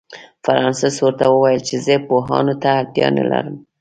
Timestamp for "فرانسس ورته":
0.43-1.25